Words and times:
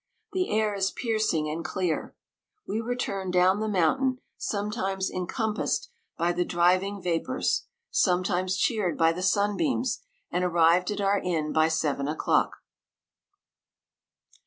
The 0.33 0.49
air 0.49 0.73
is 0.73 0.89
piercing 0.89 1.47
and 1.47 1.63
clear. 1.63 2.15
We 2.67 2.81
returned 2.81 3.33
down 3.33 3.59
the 3.59 3.67
moun 3.67 3.99
tain, 3.99 4.17
sometimes 4.35 5.11
encompassed 5.11 5.91
by 6.17 6.31
the 6.31 6.41
168 6.41 6.47
driving 6.47 7.01
vapours, 7.03 7.65
sometimes 7.91 8.57
cheered 8.57 8.97
by 8.97 9.11
the 9.11 9.21
sunbeamsj 9.21 9.99
and 10.31 10.43
arrived 10.43 10.89
at 10.89 11.01
our 11.01 11.19
inn 11.19 11.53
by 11.53 11.67
seven 11.67 12.07
o'clock. 12.07 12.53